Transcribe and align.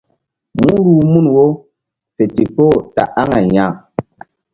Mú 0.59 0.69
ruh 0.85 1.01
mun 1.11 1.25
wo 1.35 1.45
fe 2.15 2.23
ndikpoh 2.27 2.75
ta 2.95 3.03
aŋay 3.21 3.45
ya. 3.55 3.65